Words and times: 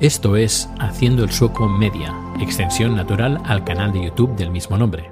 Esto 0.00 0.34
es 0.34 0.68
Haciendo 0.80 1.22
el 1.22 1.30
Sueco 1.30 1.68
Media, 1.68 2.12
extensión 2.40 2.96
natural 2.96 3.40
al 3.44 3.62
canal 3.62 3.92
de 3.92 4.06
YouTube 4.06 4.34
del 4.34 4.50
mismo 4.50 4.76
nombre. 4.76 5.08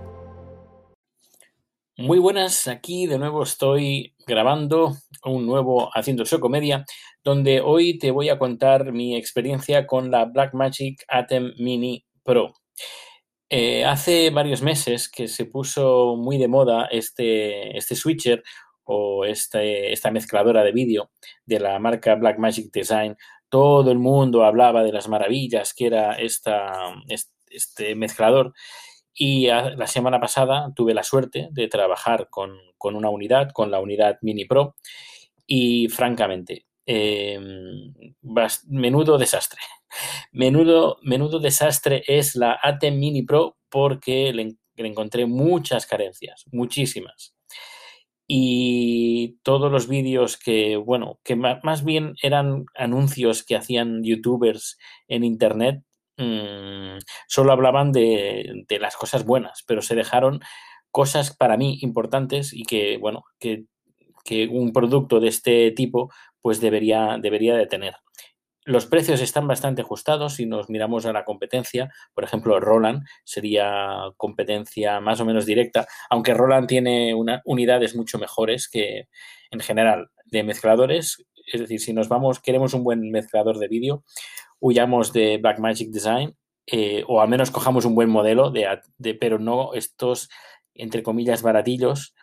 Muy 1.96 2.18
buenas, 2.18 2.66
aquí 2.66 3.06
de 3.06 3.16
nuevo 3.16 3.44
estoy 3.44 4.16
grabando 4.26 4.96
un 5.24 5.46
nuevo 5.46 5.88
Haciendo 5.94 6.24
el 6.24 6.28
Sueco 6.28 6.48
Media, 6.48 6.84
donde 7.22 7.60
hoy 7.60 7.96
te 7.96 8.10
voy 8.10 8.28
a 8.28 8.40
contar 8.40 8.92
mi 8.92 9.14
experiencia 9.14 9.86
con 9.86 10.10
la 10.10 10.24
Blackmagic 10.24 11.04
Atem 11.06 11.52
Mini 11.58 12.04
Pro. 12.24 12.52
Eh, 13.48 13.84
hace 13.84 14.30
varios 14.30 14.62
meses 14.62 15.08
que 15.08 15.28
se 15.28 15.44
puso 15.44 16.16
muy 16.16 16.38
de 16.38 16.48
moda 16.48 16.86
este, 16.90 17.78
este 17.78 17.94
switcher 17.94 18.42
o 18.82 19.24
este, 19.24 19.92
esta 19.92 20.10
mezcladora 20.10 20.64
de 20.64 20.72
vídeo 20.72 21.12
de 21.46 21.60
la 21.60 21.78
marca 21.78 22.16
Blackmagic 22.16 22.72
Design 22.72 23.16
todo 23.52 23.92
el 23.92 23.98
mundo 23.98 24.44
hablaba 24.44 24.82
de 24.82 24.92
las 24.92 25.08
maravillas 25.08 25.74
que 25.74 25.86
era 25.86 26.14
esta, 26.14 26.72
este 27.50 27.94
mezclador. 27.94 28.54
Y 29.12 29.48
la 29.48 29.86
semana 29.86 30.18
pasada 30.18 30.72
tuve 30.74 30.94
la 30.94 31.02
suerte 31.02 31.48
de 31.50 31.68
trabajar 31.68 32.28
con, 32.30 32.56
una 32.80 33.10
unidad, 33.10 33.50
con 33.52 33.70
la 33.70 33.78
unidad 33.78 34.16
Mini 34.22 34.46
Pro, 34.46 34.74
y 35.46 35.88
francamente, 35.88 36.64
em, 36.86 37.92
menudo 38.68 39.18
desastre. 39.18 39.60
Menudo, 40.32 40.96
menudo 41.02 41.38
desastre 41.38 42.02
es 42.06 42.34
la 42.34 42.58
ATEM 42.62 42.98
Mini 42.98 43.22
Pro 43.22 43.58
porque 43.68 44.32
le 44.32 44.56
encontré 44.88 45.26
muchas 45.26 45.84
carencias, 45.84 46.46
muchísimas 46.50 47.34
y 48.34 49.36
todos 49.42 49.70
los 49.70 49.88
vídeos 49.88 50.38
que, 50.38 50.76
bueno, 50.78 51.18
que 51.22 51.36
más 51.36 51.84
bien 51.84 52.14
eran 52.22 52.64
anuncios 52.74 53.44
que 53.44 53.56
hacían 53.56 54.02
youtubers 54.02 54.78
en 55.06 55.22
internet, 55.22 55.82
mm, 56.16 56.96
solo 57.28 57.52
hablaban 57.52 57.92
de, 57.92 58.64
de, 58.66 58.78
las 58.78 58.96
cosas 58.96 59.26
buenas, 59.26 59.64
pero 59.66 59.82
se 59.82 59.94
dejaron 59.94 60.40
cosas 60.90 61.36
para 61.36 61.58
mí 61.58 61.76
importantes 61.82 62.54
y 62.54 62.62
que, 62.62 62.96
bueno, 62.96 63.24
que, 63.38 63.64
que 64.24 64.48
un 64.48 64.72
producto 64.72 65.20
de 65.20 65.28
este 65.28 65.70
tipo 65.72 66.10
pues 66.40 66.58
debería, 66.58 67.18
debería 67.20 67.54
de 67.54 67.66
tener. 67.66 67.96
Los 68.64 68.86
precios 68.86 69.20
están 69.20 69.48
bastante 69.48 69.82
ajustados 69.82 70.34
si 70.34 70.46
nos 70.46 70.70
miramos 70.70 71.04
a 71.06 71.12
la 71.12 71.24
competencia. 71.24 71.92
Por 72.14 72.22
ejemplo, 72.22 72.60
Roland 72.60 73.04
sería 73.24 74.12
competencia 74.16 75.00
más 75.00 75.20
o 75.20 75.24
menos 75.24 75.46
directa, 75.46 75.86
aunque 76.08 76.34
Roland 76.34 76.68
tiene 76.68 77.14
unidades 77.44 77.96
mucho 77.96 78.18
mejores 78.18 78.68
que 78.68 79.08
en 79.50 79.60
general 79.60 80.10
de 80.26 80.44
mezcladores. 80.44 81.24
Es 81.52 81.60
decir, 81.60 81.80
si 81.80 81.92
nos 81.92 82.08
vamos, 82.08 82.40
queremos 82.40 82.72
un 82.72 82.84
buen 82.84 83.10
mezclador 83.10 83.58
de 83.58 83.66
vídeo, 83.66 84.04
huyamos 84.60 85.12
de 85.12 85.38
Blackmagic 85.38 85.90
Design 85.90 86.36
eh, 86.66 87.02
o 87.08 87.20
al 87.20 87.28
menos 87.28 87.50
cojamos 87.50 87.84
un 87.84 87.96
buen 87.96 88.08
modelo, 88.08 88.50
de, 88.50 88.80
de, 88.96 89.14
pero 89.14 89.40
no 89.40 89.74
estos, 89.74 90.28
entre 90.74 91.02
comillas, 91.02 91.42
baratillos 91.42 92.14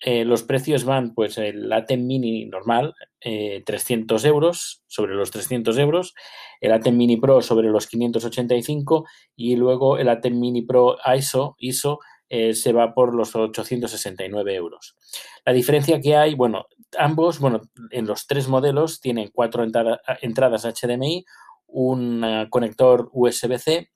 eh, 0.00 0.24
los 0.24 0.42
precios 0.42 0.84
van, 0.84 1.14
pues 1.14 1.38
el 1.38 1.72
ATEM 1.72 2.06
Mini 2.06 2.46
normal, 2.46 2.94
300 3.20 4.24
eh, 4.24 4.28
euros, 4.28 4.82
sobre 4.86 5.14
los 5.14 5.30
300 5.30 5.78
euros, 5.78 6.14
el 6.60 6.72
ATEM 6.72 6.96
Mini 6.96 7.16
Pro 7.16 7.40
sobre 7.40 7.68
los 7.68 7.86
585 7.86 9.06
y 9.36 9.56
luego 9.56 9.98
el 9.98 10.08
ATEM 10.08 10.38
Mini 10.38 10.62
Pro 10.62 10.96
ISO, 11.16 11.56
ISO 11.58 12.00
eh, 12.28 12.54
se 12.54 12.72
va 12.72 12.94
por 12.94 13.14
los 13.14 13.34
869 13.34 14.54
euros. 14.54 14.96
La 15.44 15.52
diferencia 15.52 16.00
que 16.00 16.16
hay, 16.16 16.34
bueno, 16.34 16.66
ambos, 16.98 17.38
bueno, 17.38 17.62
en 17.90 18.06
los 18.06 18.26
tres 18.26 18.48
modelos 18.48 19.00
tienen 19.00 19.30
cuatro 19.32 19.64
entradas 19.64 20.64
HDMI, 20.64 21.24
un 21.66 22.46
conector 22.50 23.08
USB-C, 23.12 23.90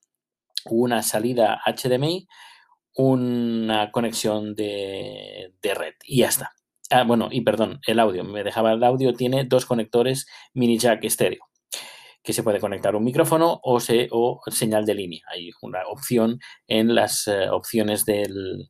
una 0.70 1.02
salida 1.02 1.60
HDMI, 1.66 2.26
una 2.98 3.92
conexión 3.92 4.56
de, 4.56 5.54
red 5.62 5.94
y 6.04 6.18
ya 6.18 6.28
está. 6.28 6.52
Ah, 6.90 7.04
bueno, 7.04 7.28
y 7.30 7.42
perdón, 7.42 7.80
el 7.86 8.00
audio, 8.00 8.24
me 8.24 8.42
dejaba 8.42 8.72
el 8.72 8.82
audio, 8.82 9.14
tiene 9.14 9.44
dos 9.44 9.66
conectores 9.66 10.26
mini 10.52 10.78
jack 10.78 11.04
estéreo 11.04 11.44
que 12.22 12.32
se 12.32 12.42
puede 12.42 12.58
conectar 12.58 12.96
un 12.96 13.04
micrófono 13.04 13.60
o, 13.62 13.78
se, 13.78 14.08
o 14.10 14.40
señal 14.48 14.84
de 14.84 14.94
línea. 14.94 15.22
Hay 15.32 15.50
una 15.62 15.86
opción 15.86 16.40
en 16.66 16.94
las 16.94 17.28
eh, 17.28 17.48
opciones 17.48 18.04
del, 18.04 18.68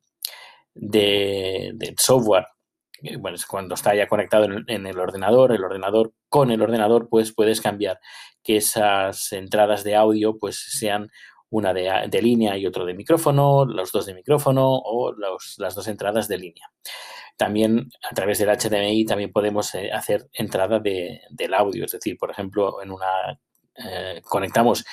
del 0.74 1.94
software. 1.98 2.47
Bueno, 3.19 3.38
cuando 3.48 3.74
está 3.74 3.94
ya 3.94 4.06
conectado 4.08 4.44
en, 4.44 4.64
en, 4.66 4.86
el 4.86 4.98
ordenador, 4.98 5.53
el 5.53 5.64
ordenador 5.64 6.12
con 6.28 6.50
el 6.50 6.60
ordenador, 6.60 7.08
pues 7.08 7.34
puedes 7.34 7.60
cambiar 7.60 7.98
que 8.42 8.58
esas 8.58 9.32
entradas 9.32 9.84
de 9.84 9.97
audio 9.97 10.36
pues 10.38 10.58
sean 10.78 11.08
una 11.50 11.72
de, 11.72 12.22
línea 12.22 12.56
y 12.56 12.66
otro 12.66 12.84
de 12.84 12.94
micrófono, 12.94 13.64
los 13.64 13.92
dos 13.92 14.06
de 14.06 14.14
micrófono 14.14 14.66
o 14.69 15.14
las 15.59 15.75
dos 15.75 15.88
entradas 15.88 16.28
de 16.28 16.38
línea. 16.38 16.70
También 17.36 17.88
a 18.10 18.14
través 18.14 18.38
del 18.38 18.50
HDMI 18.50 19.04
también 19.06 19.32
podemos 19.32 19.75
eh, 19.75 19.91
hacer 19.92 20.28
entrada 20.32 20.81
de, 20.81 21.20
del 21.31 21.54
audio, 21.54 21.84
es 21.84 21.92
decir, 21.92 22.16
por 22.19 22.31
ejemplo, 22.31 22.82
en 22.82 22.91
una 22.91 23.38
eh, 23.76 24.20
conectamos 24.25 24.84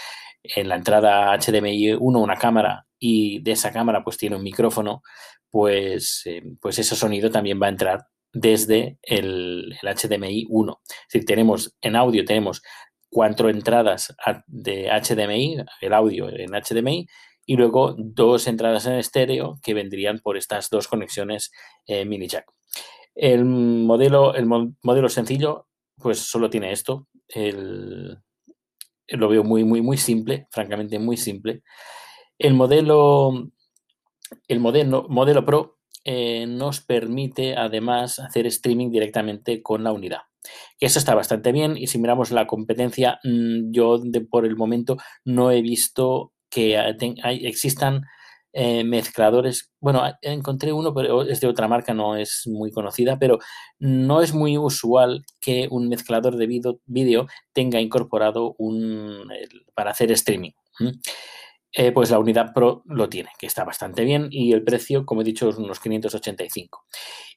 en 0.43 0.69
la 0.69 0.75
entrada 0.75 1.35
HDMI 1.37 1.93
1 1.93 2.19
una 2.19 2.37
cámara 2.37 2.85
y 2.99 3.41
de 3.41 3.53
esa 3.53 3.71
cámara 3.71 4.03
pues 4.03 4.17
tiene 4.17 4.35
un 4.35 4.43
micrófono, 4.43 5.01
pues, 5.49 6.21
eh, 6.25 6.43
pues 6.61 6.77
ese 6.79 6.95
sonido 6.95 7.31
también 7.31 7.59
va 7.61 7.65
a 7.65 7.69
entrar 7.69 8.07
desde 8.31 8.99
el, 9.01 9.75
el, 9.81 9.95
HDMI 9.95 10.45
1. 10.49 10.81
Es 10.87 11.13
decir, 11.13 11.25
tenemos 11.25 11.75
en 11.81 11.95
audio 11.95 12.25
tenemos 12.25 12.61
cuatro 13.15 13.49
entradas 13.49 14.13
de 14.45 14.89
HDMI, 14.89 15.63
el 15.79 15.93
audio 15.93 16.27
en 16.27 16.51
HDMI, 16.51 17.07
y 17.45 17.55
luego 17.55 17.95
dos 17.97 18.45
entradas 18.45 18.87
en 18.87 18.95
estéreo 18.95 19.57
que 19.63 19.73
vendrían 19.73 20.19
por 20.19 20.35
estas 20.35 20.69
dos 20.69 20.89
conexiones 20.89 21.49
eh, 21.87 22.03
mini 22.03 22.27
jack. 22.27 22.45
El 23.15 23.45
modelo, 23.45 24.35
el 24.35 24.45
modelo 24.45 25.07
sencillo, 25.07 25.69
pues 25.95 26.19
solo 26.19 26.49
tiene 26.49 26.73
esto. 26.73 27.07
El, 27.29 28.17
lo 29.07 29.29
veo 29.29 29.45
muy, 29.45 29.63
muy, 29.63 29.81
muy 29.81 29.95
simple, 29.95 30.47
francamente 30.51 30.99
muy 30.99 31.15
simple. 31.15 31.63
El 32.37 32.53
modelo, 32.53 33.49
el 34.49 34.59
modelo, 34.59 35.05
modelo 35.07 35.45
Pro 35.45 35.77
eh, 36.03 36.47
nos 36.47 36.81
permite 36.81 37.55
además 37.55 38.19
hacer 38.19 38.45
streaming 38.47 38.91
directamente 38.91 39.63
con 39.63 39.85
la 39.85 39.93
unidad. 39.93 40.23
Eso 40.79 40.99
está 40.99 41.15
bastante 41.15 41.51
bien 41.51 41.77
y 41.77 41.87
si 41.87 41.97
miramos 41.97 42.31
la 42.31 42.47
competencia, 42.47 43.19
mm, 43.23 43.71
yo 43.71 44.01
por 44.29 44.45
el 44.45 44.55
momento 44.55 44.97
no 45.23 45.51
he 45.51 45.61
visto 45.61 46.33
que 46.49 46.77
existan 47.43 48.03
eh, 48.57 48.85
mezcladores. 48.85 49.73
Bueno, 49.81 50.01
encontré 50.21 50.71
uno, 50.71 50.93
pero 50.93 51.23
es 51.23 51.41
de 51.41 51.47
otra 51.47 51.67
marca, 51.67 51.93
no 51.93 52.15
es 52.15 52.43
muy 52.47 52.71
conocida, 52.71 53.19
pero 53.19 53.39
no 53.79 54.21
es 54.21 54.33
muy 54.33 54.57
usual 54.57 55.25
que 55.41 55.67
un 55.69 55.89
mezclador 55.89 56.37
de 56.37 56.47
vídeo 56.85 57.27
tenga 57.51 57.81
incorporado 57.81 58.55
un 58.57 59.29
para 59.73 59.91
hacer 59.91 60.09
streaming. 60.13 60.51
Eh, 61.73 61.91
pues 61.91 62.09
la 62.09 62.19
unidad 62.19 62.53
Pro 62.53 62.83
lo 62.85 63.09
tiene, 63.09 63.31
que 63.37 63.47
está 63.47 63.65
bastante 63.65 64.05
bien 64.05 64.29
y 64.31 64.53
el 64.53 64.63
precio, 64.63 65.05
como 65.05 65.19
he 65.19 65.25
dicho, 65.25 65.49
es 65.49 65.57
unos 65.57 65.81
585. 65.81 66.85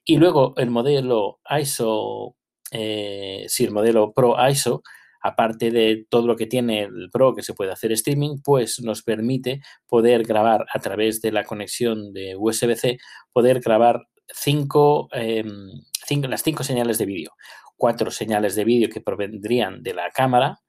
Y 0.05 0.19
luego 0.19 0.55
el 0.57 0.71
modelo 0.71 1.41
ISO 1.61 2.37
eh, 2.71 3.45
si 3.49 3.65
el 3.65 3.71
modelo 3.71 4.13
Pro 4.13 4.37
ISO, 4.49 4.83
aparte 5.21 5.71
de 5.71 6.07
todo 6.09 6.27
lo 6.27 6.37
que 6.37 6.47
tiene 6.47 6.83
el 6.83 7.11
Pro 7.11 7.35
que 7.35 7.43
se 7.43 7.55
puede 7.55 7.73
hacer 7.73 7.93
streaming, 7.93 8.39
pues 8.43 8.81
nos 8.81 9.03
permite 9.03 9.61
poder 9.87 10.25
grabar 10.25 10.67
a 10.73 10.79
través 10.79 11.21
de 11.21 11.33
la 11.33 11.45
conexión 11.45 12.13
de 12.13 12.37
USB-C, 12.37 12.99
poder 13.33 13.61
grabar 13.61 14.07
em, 14.45 15.69
cinco, 16.07 16.29
las 16.29 16.43
cinco 16.43 16.63
señales 16.63 16.99
de 16.99 17.07
vídeo, 17.07 17.33
cuatro 17.77 18.11
señales 18.11 18.55
de 18.55 18.65
vídeo 18.65 18.89
que 18.89 19.01
provendrían 19.01 19.83
de 19.83 19.95
la 19.95 20.11
cámara 20.11 20.61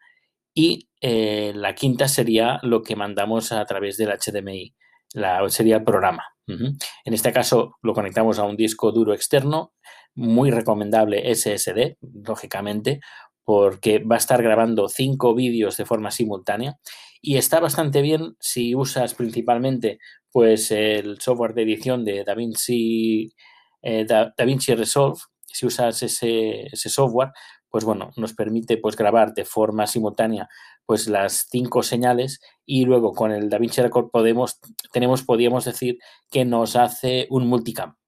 y 0.54 0.90
eh, 1.02 1.54
la 1.56 1.76
quinta 1.76 2.08
sería 2.08 2.60
lo 2.64 2.82
que 2.82 2.96
mandamos 2.96 3.52
a 3.52 3.64
través 3.66 3.98
del 3.98 4.10
HDMI, 4.10 4.76
la, 5.14 5.48
sería 5.50 5.78
el 5.78 5.84
programa. 5.84 6.24
En 6.50 7.14
este 7.14 7.32
caso 7.32 7.76
lo 7.84 7.94
conectamos 7.94 8.40
a 8.40 8.44
un 8.44 8.58
disco 8.58 8.92
duro 8.92 9.14
externo 9.14 9.74
muy 10.16 10.52
recomendable 10.52 11.34
SSD, 11.34 11.98
lógicamente, 12.26 13.00
porque 13.44 14.00
va 14.00 14.16
a 14.16 14.20
estar 14.20 14.44
grabando 14.44 14.90
cinco 14.90 15.34
vídeos 15.34 15.78
de 15.78 15.86
forma 15.86 16.12
simultánea 16.12 16.78
y 17.22 17.38
está 17.38 17.60
bastante 17.60 18.02
bien 18.02 18.36
si 18.40 18.76
usas 18.76 19.14
principalmente 19.16 20.00
pues 20.32 20.72
el 20.72 21.20
software 21.20 21.54
de 21.54 21.64
edición 21.64 22.06
de 22.06 22.24
DaVinci, 22.24 23.34
eh, 23.82 24.06
DaVinci 24.06 24.76
Resolve, 24.76 25.20
si 25.46 25.66
usas 25.66 26.04
ese, 26.04 26.68
ese, 26.68 26.90
software, 26.90 27.32
pues 27.70 27.84
bueno, 27.84 28.12
nos 28.16 28.34
permite 28.34 28.78
pues 28.78 28.96
grabar 28.96 29.34
de 29.34 29.46
forma 29.46 29.88
simultánea 29.88 30.48
pues 30.86 31.08
las 31.08 31.48
cinco 31.50 31.84
señales 31.84 32.40
y 32.66 32.86
luego 32.86 33.14
con 33.14 33.32
el 33.32 33.50
DaVinci 33.50 33.82
Resolve 33.82 34.10
podemos, 34.12 34.60
tenemos, 34.92 35.24
podríamos 35.24 35.66
decir 35.66 35.98
que 36.30 36.46
nos 36.46 36.76
hace 36.76 37.28
un 37.30 37.48
multicam 37.48 37.99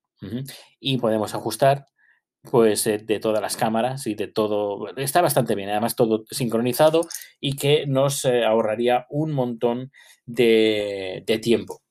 y 0.80 0.98
podemos 0.98 1.34
ajustar 1.34 1.86
pues 2.50 2.88
eh, 2.88 2.98
de 2.98 3.20
todas 3.20 3.42
las 3.42 3.58
cámaras 3.58 4.08
y 4.08 4.16
de 4.16 4.28
todo. 4.28 4.88
Está 4.98 5.22
bastante 5.22 5.56
bien, 5.56 5.70
además 5.70 5.96
todo 5.96 6.24
sincronizado 6.32 7.02
y 7.40 7.56
que 7.56 7.86
nos 7.88 8.26
eh, 8.26 8.44
ahorraría 8.44 9.06
un 9.10 9.32
montón 9.32 9.92
de, 10.26 11.24
tiempo. 11.42 11.82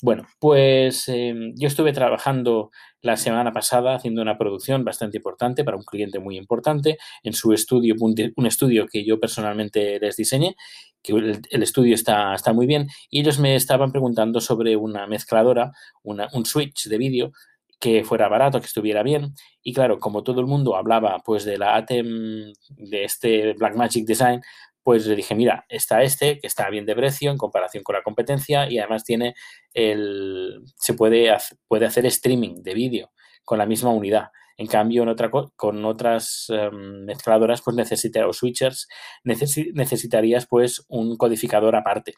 Bueno, 0.00 0.26
pues 0.38 1.08
em, 1.08 1.52
yo 1.56 1.66
estuve 1.66 1.92
trabajando 1.92 2.70
la 3.02 3.16
semana 3.16 3.52
pasada 3.52 3.94
haciendo 3.94 4.22
una 4.22 4.38
producción 4.38 4.84
bastante 4.84 5.16
importante 5.18 5.64
para 5.64 5.76
un 5.76 5.84
cliente 5.84 6.18
muy 6.18 6.36
importante 6.36 6.98
en 7.22 7.32
su 7.32 7.52
estudio, 7.52 7.94
un 7.98 8.46
estudio 8.46 8.86
que 8.86 9.04
yo 9.04 9.18
personalmente 9.18 9.98
les 10.00 10.16
diseñé, 10.16 10.56
que 11.02 11.12
el, 11.12 11.62
estudio 11.62 11.94
está, 11.94 12.34
está, 12.34 12.52
muy 12.52 12.66
bien, 12.66 12.88
y 13.10 13.20
ellos 13.20 13.38
me 13.38 13.54
estaban 13.54 13.92
preguntando 13.92 14.40
sobre 14.40 14.76
una 14.76 15.06
mezcladora, 15.06 15.72
un 16.02 16.46
switch 16.46 16.88
de 16.88 16.98
vídeo 16.98 17.32
que 17.78 18.04
fuera 18.04 18.28
barato, 18.28 18.60
que 18.60 18.66
estuviera 18.66 19.02
bien. 19.02 19.34
Y 19.62 19.72
claro, 19.72 19.98
como 19.98 20.22
todo 20.22 20.40
el 20.40 20.46
mundo 20.46 20.76
hablaba 20.76 21.18
pues 21.24 21.44
de 21.44 21.58
la 21.58 21.76
ATEM, 21.76 22.52
de 22.70 23.04
este 23.04 23.54
Blackmagic 23.54 24.06
Design, 24.06 24.40
pues 24.82 25.04
le 25.06 25.16
dije, 25.16 25.34
mira, 25.34 25.64
está 25.68 26.02
este, 26.02 26.38
que 26.38 26.46
está 26.46 26.70
bien 26.70 26.86
de 26.86 26.94
precio 26.94 27.30
en 27.32 27.38
comparación 27.38 27.82
con 27.82 27.96
la 27.96 28.02
competencia 28.02 28.70
y 28.70 28.78
además 28.78 29.02
tiene 29.02 29.34
el, 29.74 30.62
se 30.76 30.94
puede, 30.94 31.36
puede 31.66 31.86
hacer 31.86 32.06
streaming 32.06 32.62
de 32.62 32.74
vídeo 32.74 33.10
con 33.44 33.58
la 33.58 33.66
misma 33.66 33.90
unidad. 33.90 34.28
En 34.56 34.68
cambio, 34.68 35.02
en 35.02 35.08
otra, 35.08 35.28
con 35.30 35.84
otras 35.84 36.46
em, 36.50 37.04
mezcladoras, 37.04 37.62
pues 37.62 37.76
necesitarías, 37.76 38.30
o 38.30 38.32
switchers, 38.32 38.88
necesitarías 39.24 40.46
pues 40.46 40.84
un 40.88 41.16
codificador 41.16 41.76
aparte. 41.76 42.14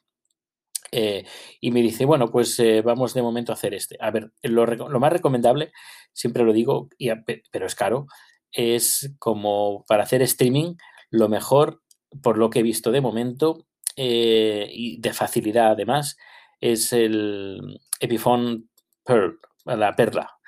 Eh, 0.91 1.25
y 1.61 1.71
me 1.71 1.83
dice, 1.83 2.05
bueno, 2.05 2.31
pues 2.31 2.59
eh, 2.59 2.83
vamos 2.83 3.15
de 3.15 3.23
momento 3.23 3.53
a 3.53 3.55
hacer 3.55 3.75
este. 3.75 3.97
A 4.01 4.11
ver, 4.11 4.33
lo, 4.43 4.67
más 5.01 5.13
recomendable, 5.13 5.73
siempre 6.13 6.45
lo 6.45 6.53
digo, 6.53 6.89
y 6.97 7.11
pero 7.51 7.67
es 7.67 7.75
caro, 7.75 8.07
es 8.53 9.13
como 9.19 9.85
para 9.87 10.05
hacer 10.05 10.23
streaming, 10.23 10.75
lo 11.11 11.29
mejor, 11.29 11.83
por 12.23 12.39
lo 12.39 12.51
que 12.51 12.61
he 12.61 12.63
visto 12.63 12.91
de 12.91 13.01
momento, 13.01 13.67
eh, 13.97 14.69
y 14.71 15.01
de 15.01 15.13
facilidad 15.13 15.73
además, 15.73 16.17
es 16.61 16.93
el 16.93 17.81
Epiphone 18.01 18.69
Pearl, 19.05 19.39
la 19.65 19.95
perla, 19.95 20.39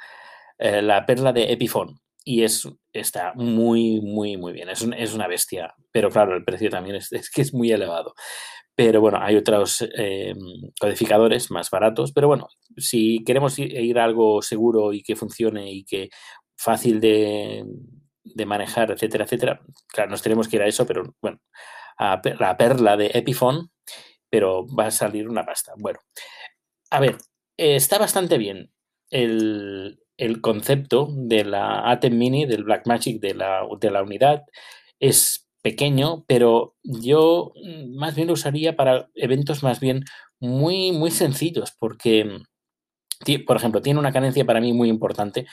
la 0.58 1.06
perla 1.06 1.32
de 1.32 1.52
Epiphone. 1.52 2.00
Y 2.22 2.42
es, 2.42 2.68
está 2.92 3.32
muy, 3.34 4.00
muy, 4.00 4.36
muy 4.36 4.52
bien. 4.52 4.68
Es, 4.68 4.86
es 4.96 5.14
una 5.14 5.26
bestia. 5.26 5.74
Pero 5.90 6.10
claro, 6.10 6.36
el 6.36 6.44
precio 6.44 6.68
también 6.68 6.96
es, 6.96 7.10
es 7.12 7.30
que 7.30 7.40
es 7.40 7.54
muy 7.54 7.72
elevado. 7.72 8.14
Pero 8.74 9.00
bueno, 9.00 9.18
hay 9.20 9.36
otros 9.36 9.86
eh, 9.96 10.34
codificadores 10.80 11.50
más 11.50 11.70
baratos. 11.70 12.12
Pero 12.12 12.28
bueno, 12.28 12.48
si 12.76 13.22
queremos 13.24 13.58
ir 13.58 13.98
a 13.98 14.04
algo 14.04 14.42
seguro 14.42 14.92
y 14.92 15.02
que 15.02 15.16
funcione 15.16 15.70
y 15.70 15.84
que 15.84 16.08
fácil 16.60 17.00
de, 17.00 17.64
manejar, 18.46 18.90
etcétera, 18.90 19.24
etcétera, 19.24 19.60
claro, 19.88 20.10
nos 20.10 20.22
tenemos 20.22 20.48
que 20.48 20.56
ir 20.56 20.62
a 20.62 20.66
eso, 20.66 20.86
pero 20.86 21.14
bueno, 21.20 21.40
a 21.98 22.20
la 22.38 22.56
perla 22.56 22.96
de 22.96 23.10
Epiphone, 23.14 23.68
pero 24.30 24.66
va 24.66 24.86
a 24.86 24.90
salir 24.90 25.28
una 25.28 25.44
pasta. 25.44 25.72
Bueno, 25.76 25.98
a 26.90 27.00
ver, 27.00 27.16
está 27.56 27.98
bastante 27.98 28.38
bien 28.38 28.72
el, 29.10 29.98
concepto 30.42 31.08
de 31.12 31.44
la 31.44 31.90
Atem 31.90 32.16
Mini, 32.16 32.46
del 32.46 32.64
Blackmagic 32.64 33.20
de 33.20 33.34
la, 33.34 33.66
de 33.80 33.90
la 33.90 34.02
unidad. 34.02 34.42
Es 35.00 35.49
pequeño, 35.62 36.24
pero 36.26 36.76
yo 36.82 37.52
mm, 37.62 37.96
más 37.96 38.14
bien 38.14 38.28
lo 38.28 38.34
usaría 38.34 38.76
para 38.76 39.08
eventos 39.14 39.62
más 39.62 39.80
bien 39.80 40.04
muy, 40.40 40.92
muy 40.92 41.10
sencillos, 41.10 41.72
porque, 41.78 42.24
mm, 42.24 43.44
por 43.46 43.56
ejemplo, 43.56 43.82
tiene 43.82 44.00
una 44.00 44.12
carencia 44.12 44.44
para 44.44 44.60
mí 44.60 44.72
muy 44.72 44.88
importante 44.88 45.46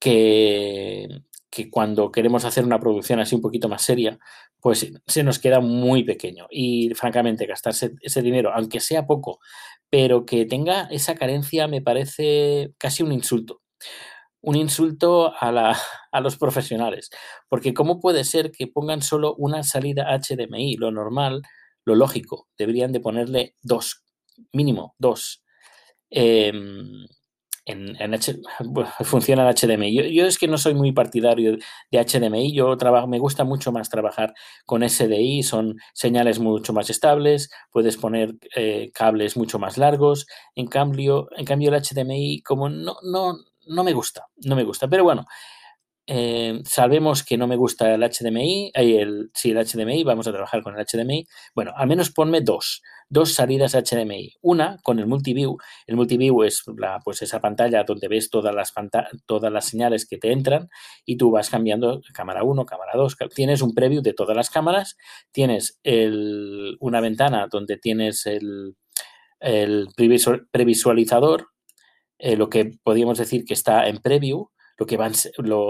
que, 0.00 1.08
que 1.50 1.70
cuando 1.70 2.12
queremos 2.12 2.44
hacer 2.44 2.64
una 2.64 2.80
producción 2.80 3.20
así 3.20 3.34
un 3.34 3.42
poquito 3.42 3.68
más 3.68 3.82
seria, 3.82 4.18
pues 4.60 4.92
se 5.06 5.22
nos 5.24 5.38
queda 5.38 5.60
muy 5.60 6.04
pequeño. 6.04 6.46
Y 6.50 6.90
francamente, 6.94 7.46
gastarse 7.46 7.94
ese 8.02 8.22
dinero, 8.22 8.52
aunque 8.54 8.80
sea 8.80 9.06
poco, 9.06 9.40
pero 9.90 10.26
que 10.26 10.46
tenga 10.46 10.82
esa 10.90 11.14
carencia, 11.16 11.68
me 11.68 11.82
parece 11.82 12.72
casi 12.78 13.02
un 13.02 13.12
insulto 13.12 13.62
un 14.42 14.56
insulto 14.56 15.34
a, 15.38 15.52
la, 15.52 15.76
a, 16.12 16.20
los 16.20 16.36
profesionales. 16.36 17.10
Porque 17.48 17.74
¿cómo 17.74 18.00
puede 18.00 18.24
ser 18.24 18.50
que 18.50 18.66
pongan 18.66 19.02
solo 19.02 19.34
una 19.36 19.62
salida 19.62 20.18
HDMI? 20.18 20.76
Lo 20.76 20.90
normal, 20.90 21.42
lo 21.84 21.94
lógico, 21.94 22.48
deberían 22.58 22.92
de 22.92 23.00
ponerle 23.00 23.54
dos, 23.62 24.04
mínimo 24.52 24.94
dos. 24.98 25.42
Em, 26.10 27.06
en, 27.66 27.96
en 28.00 28.18
funciona 29.04 29.48
el 29.48 29.54
HDMI. 29.54 30.12
Yo, 30.12 30.26
es 30.26 30.38
que 30.38 30.48
no 30.48 30.58
soy 30.58 30.74
muy 30.74 30.92
partidario 30.92 31.56
de 31.90 32.04
HDMI, 32.04 32.52
yo 32.52 32.76
trabajo, 32.76 33.06
me 33.06 33.18
gusta 33.18 33.44
mucho 33.44 33.72
más 33.72 33.88
trabajar 33.88 34.34
con 34.66 34.88
SDI, 34.88 35.42
son 35.42 35.76
señales 35.92 36.38
mucho 36.38 36.72
más 36.72 36.90
estables, 36.90 37.50
puedes 37.70 37.96
poner 37.96 38.34
eh, 38.56 38.90
cables 38.92 39.36
mucho 39.36 39.58
más 39.58 39.78
largos. 39.78 40.26
En 40.54 40.66
cambio, 40.66 41.28
en 41.36 41.44
cambio 41.44 41.72
el 41.72 41.82
HDMI, 41.82 42.42
como 42.42 42.68
no, 42.68 42.96
no, 43.02 43.38
no 43.70 43.84
me 43.84 43.92
gusta, 43.92 44.26
no 44.44 44.56
me 44.56 44.64
gusta. 44.64 44.88
Pero 44.88 45.04
bueno, 45.04 45.24
eh, 46.12 46.60
sabemos 46.64 47.22
que 47.22 47.36
no 47.36 47.46
me 47.46 47.54
gusta 47.54 47.94
el 47.94 48.02
HDMI, 48.02 48.72
el, 48.74 49.30
sí, 49.32 49.52
el 49.52 49.64
HDMI, 49.64 50.02
vamos 50.02 50.26
a 50.26 50.32
trabajar 50.32 50.60
con 50.62 50.76
el 50.76 50.84
HDMI. 50.84 51.24
Bueno, 51.54 51.72
al 51.76 51.86
menos 51.86 52.10
ponme 52.10 52.40
dos, 52.40 52.82
dos 53.08 53.32
salidas 53.32 53.74
HDMI. 53.74 54.34
Una 54.40 54.78
con 54.82 54.98
el 54.98 55.06
Multiview. 55.06 55.56
El 55.86 55.94
Multiview 55.96 56.42
es 56.42 56.64
la, 56.76 56.98
pues 57.04 57.22
esa 57.22 57.40
pantalla 57.40 57.84
donde 57.84 58.08
ves 58.08 58.28
todas 58.28 58.52
las, 58.52 58.72
todas 59.24 59.52
las 59.52 59.66
señales 59.66 60.04
que 60.04 60.18
te 60.18 60.32
entran 60.32 60.68
y 61.04 61.16
tú 61.16 61.30
vas 61.30 61.48
cambiando 61.48 62.00
cámara 62.12 62.42
1, 62.42 62.66
cámara 62.66 62.92
2. 62.96 63.16
Tienes 63.32 63.62
un 63.62 63.72
preview 63.72 64.02
de 64.02 64.12
todas 64.12 64.36
las 64.36 64.50
cámaras, 64.50 64.96
tienes 65.30 65.78
el, 65.84 66.76
una 66.80 67.00
ventana 67.00 67.46
donde 67.48 67.76
tienes 67.76 68.26
el, 68.26 68.74
el 69.38 69.86
previsualizador 70.50 71.50
eh, 72.20 72.36
lo 72.36 72.48
que 72.50 72.72
podríamos 72.82 73.18
decir 73.18 73.44
que 73.44 73.54
está 73.54 73.88
en 73.88 73.98
preview, 73.98 74.50
lo 74.76 74.86
que 74.86 74.96
va 74.96 75.10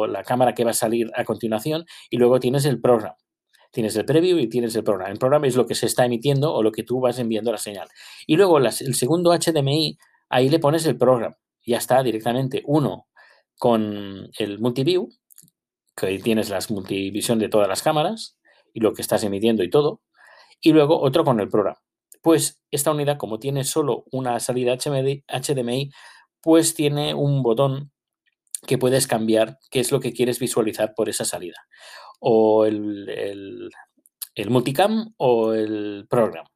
la 0.08 0.24
cámara 0.24 0.54
que 0.54 0.64
va 0.64 0.70
a 0.70 0.74
salir 0.74 1.10
a 1.14 1.24
continuación, 1.24 1.84
y 2.10 2.16
luego 2.16 2.40
tienes 2.40 2.64
el 2.64 2.80
programa. 2.80 3.16
Tienes 3.72 3.94
el 3.96 4.04
preview 4.04 4.38
y 4.38 4.48
tienes 4.48 4.74
el 4.74 4.82
programa. 4.82 5.12
El 5.12 5.18
programa 5.18 5.46
es 5.46 5.54
lo 5.54 5.66
que 5.66 5.76
se 5.76 5.86
está 5.86 6.04
emitiendo 6.04 6.52
o 6.52 6.62
lo 6.62 6.72
que 6.72 6.82
tú 6.82 7.00
vas 7.00 7.18
enviando 7.20 7.52
la 7.52 7.58
señal. 7.58 7.88
Y 8.26 8.36
luego 8.36 8.58
el 8.58 8.94
segundo 8.94 9.32
HDMI, 9.32 9.96
ahí 10.28 10.48
le 10.48 10.58
pones 10.58 10.84
el 10.86 10.98
programa. 10.98 11.36
Ya 11.64 11.78
está 11.78 12.02
directamente 12.02 12.62
uno 12.66 13.06
con 13.58 14.28
el 14.38 14.58
multiview, 14.58 15.10
que 15.96 16.06
ahí 16.06 16.18
tienes 16.18 16.50
la 16.50 16.58
multivisión 16.70 17.38
de 17.38 17.48
todas 17.48 17.68
las 17.68 17.82
cámaras 17.82 18.38
y 18.74 18.80
lo 18.80 18.92
que 18.92 19.02
estás 19.02 19.22
emitiendo 19.22 19.62
y 19.62 19.70
todo. 19.70 20.00
Y 20.60 20.72
luego 20.72 21.00
otro 21.00 21.24
con 21.24 21.38
el 21.38 21.48
programa. 21.48 21.78
Pues 22.22 22.60
esta 22.70 22.90
unidad, 22.90 23.18
como 23.18 23.38
tiene 23.38 23.64
solo 23.64 24.04
una 24.10 24.40
salida 24.40 24.76
HDMI, 24.76 25.92
pues 26.42 26.74
tiene 26.74 27.14
un 27.14 27.42
botón 27.42 27.92
que 28.66 28.78
puedes 28.78 29.06
cambiar 29.06 29.58
qué 29.70 29.80
es 29.80 29.90
lo 29.90 30.00
que 30.00 30.12
quieres 30.12 30.38
visualizar 30.38 30.94
por 30.94 31.08
esa 31.08 31.24
salida. 31.24 31.56
O 32.18 32.64
el, 32.66 33.70
multicam 34.48 35.14
o 35.16 35.54
el 35.54 36.06
program. 36.08 36.46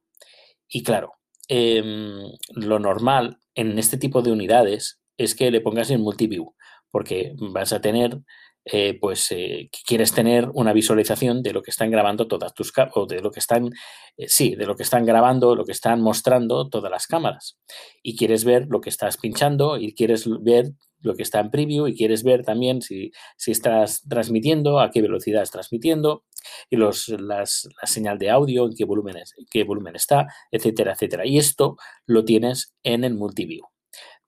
Y 0.67 0.83
claro, 0.83 1.13
em, 1.47 2.31
lo 2.55 2.79
normal 2.79 3.39
en 3.55 3.79
este 3.79 3.97
tipo 3.97 4.21
de 4.21 4.31
unidades 4.31 5.01
es 5.17 5.35
que 5.35 5.51
le 5.51 5.61
pongas 5.61 5.89
el 5.91 5.99
multiview, 5.99 6.53
porque 6.91 7.33
vas 7.37 7.73
a 7.73 7.81
tener 7.81 8.19
eh, 8.65 8.97
pues 8.99 9.31
eh, 9.31 9.69
quieres 9.85 10.11
tener 10.11 10.49
una 10.53 10.73
visualización 10.73 11.43
de 11.43 11.53
lo 11.53 11.61
que 11.61 11.69
están 11.69 11.91
grabando 11.91 12.27
todas 12.27 12.53
tus 12.55 12.73
o 12.95 13.05
de 13.05 13.21
lo 13.21 13.29
que 13.29 13.39
están, 13.39 13.69
eh, 14.17 14.27
sí, 14.27 14.55
de 14.55 14.65
lo 14.65 14.75
que 14.75 14.81
están 14.81 15.05
grabando, 15.05 15.55
lo 15.55 15.65
que 15.65 15.71
están 15.71 16.01
mostrando 16.01 16.67
todas 16.67 16.91
las 16.91 17.05
cámaras. 17.05 17.59
Y 18.01 18.17
quieres 18.17 18.43
ver 18.43 18.65
lo 18.67 18.81
que 18.81 18.89
estás 18.89 19.17
pinchando 19.17 19.77
y 19.77 19.93
quieres 19.93 20.27
ver 20.41 20.71
lo 20.99 21.15
que 21.15 21.21
está 21.21 21.39
en 21.39 21.51
preview 21.51 21.87
y 21.87 21.95
quieres 21.95 22.23
ver 22.23 22.43
también 22.43 22.81
si, 22.81 23.11
si 23.37 23.51
estás 23.51 24.01
transmitiendo, 24.09 24.79
a 24.79 24.89
qué 24.89 25.03
velocidad 25.03 25.43
estás 25.43 25.67
transmitiendo 25.67 26.23
y 26.69 26.77
los, 26.77 27.09
las, 27.09 27.69
la 27.79 27.87
señal 27.87 28.17
de 28.17 28.31
audio, 28.31 28.65
en 28.65 28.75
qué 28.75 28.85
volumen, 28.85 29.17
qué 29.51 29.63
volumen 29.63 29.95
está, 29.95 30.27
etcétera, 30.49 30.93
etcétera. 30.93 31.27
Y 31.27 31.37
esto 31.37 31.77
lo 32.07 32.25
tienes 32.25 32.73
en 32.81 33.03
el 33.03 33.13
multiview. 33.13 33.67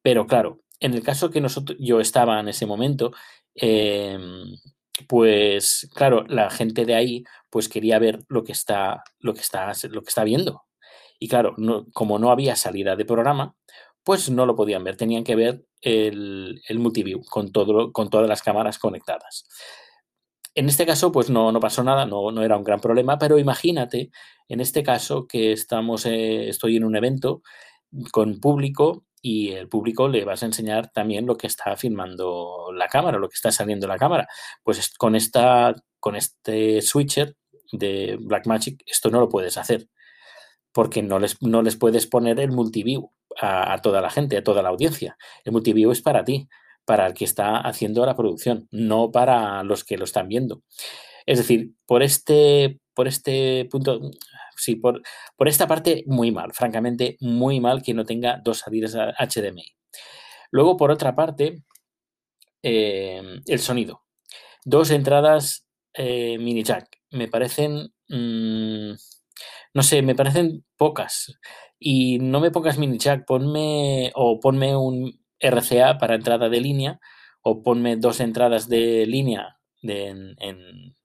Pero 0.03 0.27
claro, 0.27 0.61
en 0.79 0.93
el 0.93 1.03
caso 1.03 1.31
que 1.31 1.41
nosotros, 1.41 1.77
yo 1.81 1.99
estaba 1.99 2.39
en 2.39 2.49
ese 2.49 2.65
momento, 2.65 3.11
Em, 3.57 4.55
pues 5.07 5.89
claro, 5.95 6.23
la 6.27 6.49
gente 6.49 6.85
de 6.85 6.95
ahí 6.95 7.23
pues 7.49 7.69
quería 7.69 7.99
ver 7.99 8.23
lo 8.29 8.43
que 8.43 8.51
está, 8.51 9.03
lo 9.19 9.33
que 9.33 9.41
está, 9.41 9.71
lo 9.89 10.01
que 10.01 10.09
está 10.09 10.23
viendo. 10.23 10.63
Y 11.19 11.27
claro, 11.27 11.55
como 11.93 12.19
no 12.19 12.31
había 12.31 12.55
salida 12.55 12.95
de 12.95 13.05
programa, 13.05 13.55
pues 14.03 14.29
no 14.29 14.45
lo 14.45 14.55
podían 14.55 14.83
ver, 14.83 14.95
tenían 14.95 15.23
que 15.23 15.35
ver 15.35 15.65
el, 15.81 16.61
el 16.67 16.79
multiview 16.79 17.23
con, 17.25 17.51
todo, 17.51 17.91
con 17.91 18.09
todas 18.09 18.29
las 18.29 18.41
cámaras 18.41 18.79
conectadas. 18.79 19.47
En 20.55 20.69
este 20.69 20.85
caso, 20.85 21.11
pues 21.11 21.29
no, 21.29 21.51
no 21.51 21.59
pasó 21.59 21.83
nada, 21.83 22.05
no, 22.05 22.31
no, 22.31 22.43
era 22.43 22.57
un 22.57 22.63
gran 22.63 22.79
problema, 22.79 23.19
pero 23.19 23.37
imagínate, 23.37 24.11
en 24.47 24.59
este 24.59 24.81
caso, 24.83 25.27
que 25.27 25.51
estamos, 25.51 26.05
eh, 26.05 26.49
estoy 26.49 26.77
en 26.77 26.83
un 26.83 26.95
evento 26.95 27.41
con 28.11 28.39
público 28.39 29.05
y 29.27 29.51
el 29.51 29.67
público 29.67 30.07
le 30.07 30.23
vas 30.23 30.41
a 30.41 30.45
enseñar 30.45 30.89
también 30.89 31.25
lo 31.25 31.35
que 31.35 31.47
está 31.47 31.75
filmando 31.75 32.71
la 32.73 32.87
cámara, 32.87 33.17
lo 33.17 33.27
que 33.27 33.35
está 33.35 33.51
saliendo 33.51 33.85
la 33.85 33.97
cámara. 33.97 34.25
Pues 34.63 34.93
con, 34.97 35.15
esta, 35.17 35.75
con 35.99 36.15
este 36.15 36.81
switcher 36.81 37.35
de 37.73 38.17
Blackmagic 38.21 38.81
esto 38.85 39.09
no 39.09 39.19
lo 39.19 39.27
puedes 39.27 39.57
hacer 39.57 39.89
porque 40.71 41.03
no 41.03 41.19
les, 41.19 41.41
no 41.41 41.61
les 41.61 41.75
puedes 41.75 42.07
poner 42.07 42.39
el 42.39 42.51
multiview 42.51 43.11
a, 43.41 43.73
a, 43.73 43.81
toda 43.81 43.99
la 43.99 44.09
gente, 44.09 44.37
a 44.37 44.43
toda 44.43 44.61
la 44.61 44.69
audiencia. 44.69 45.17
El 45.43 45.51
multiview 45.51 45.91
es 45.91 46.01
para 46.01 46.23
ti, 46.23 46.47
para 46.85 47.05
el 47.05 47.13
que 47.13 47.25
está 47.25 47.57
haciendo 47.57 48.05
la 48.05 48.15
producción, 48.15 48.69
no 48.71 49.11
para 49.11 49.61
los 49.63 49.83
que 49.83 49.97
lo 49.97 50.05
están 50.05 50.29
viendo. 50.29 50.61
Es 51.25 51.39
decir, 51.39 51.73
por 51.85 52.01
este, 52.01 52.79
por 52.93 53.09
este 53.09 53.67
punto, 53.69 53.99
sí, 54.57 54.75
por, 54.75 55.01
por 55.35 55.47
esta 55.47 55.67
parte, 55.67 56.03
muy 56.07 56.31
mal, 56.31 56.53
francamente, 56.53 57.17
muy 57.19 57.59
mal 57.59 57.81
que 57.81 57.93
no 57.93 58.05
tenga 58.05 58.41
dos 58.43 58.59
salidas 58.59 58.95
HDMI. 58.95 59.65
Luego, 60.51 60.77
por 60.77 60.91
otra 60.91 61.15
parte, 61.15 61.63
eh, 62.63 63.21
el 63.45 63.59
sonido. 63.59 64.03
Dos 64.65 64.91
entradas 64.91 65.67
eh, 65.93 66.37
mini 66.39 66.63
jack. 66.63 66.87
Me 67.11 67.27
parecen, 67.27 67.93
mmm, 68.09 68.91
no 69.73 69.83
sé, 69.83 70.01
me 70.01 70.15
parecen 70.15 70.65
pocas. 70.77 71.37
Y 71.79 72.19
no 72.19 72.39
me 72.39 72.51
pongas 72.51 72.77
mini 72.77 72.97
jack, 72.97 73.25
ponme 73.25 74.11
o 74.15 74.39
ponme 74.39 74.75
un 74.75 75.19
RCA 75.39 75.97
para 75.97 76.15
entrada 76.15 76.49
de 76.49 76.61
línea 76.61 76.99
o 77.41 77.63
ponme 77.63 77.95
dos 77.97 78.19
entradas 78.19 78.67
de 78.67 79.05
línea 79.05 79.59
de, 79.81 80.35
en, 80.39 80.95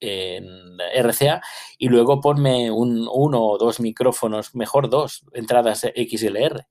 en, 0.00 0.46
RCA 0.94 1.40
y 1.78 1.88
luego 1.88 2.20
ponme 2.20 2.70
un, 2.70 3.08
uno 3.12 3.42
o 3.42 3.58
dos 3.58 3.80
micrófonos, 3.80 4.54
mejor 4.54 4.88
dos 4.88 5.24
entradas 5.32 5.80
XLR. 5.80 6.66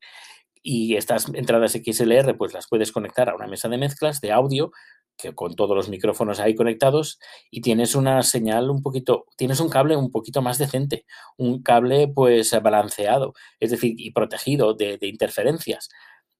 Y 0.62 0.96
estas 0.96 1.28
entradas 1.34 1.74
XLR 1.74 2.38
pues 2.38 2.54
las 2.54 2.68
puedes 2.68 2.92
conectar 2.92 3.30
a 3.30 3.36
una 3.36 3.48
mesa 3.48 3.68
de 3.68 3.78
mezclas 3.78 4.22
de 4.22 4.32
audio 4.32 4.72
que 5.18 5.34
con 5.34 5.56
todos 5.56 5.76
los 5.76 5.90
micrófonos 5.90 6.40
ahí 6.40 6.56
conectados 6.56 7.20
y 7.52 7.62
tienes 7.62 7.96
una 7.96 8.24
señal 8.24 8.70
un 8.70 8.82
poquito, 8.82 9.26
tienes 9.38 9.60
un 9.60 9.70
cable 9.70 9.96
un 9.96 10.12
poquito 10.12 10.42
más 10.42 10.58
decente, 10.58 11.06
un 11.38 11.62
cable 11.62 12.08
pues 12.08 12.52
balanceado, 12.62 13.34
es 13.60 13.72
decir, 13.72 13.94
y 13.98 14.12
protegido 14.12 14.74
de, 14.74 14.98
de 14.98 15.08
interferencias, 15.08 15.90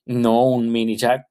no 0.06 0.44
un 0.46 0.72
mini 0.72 0.98
jack 0.98 1.28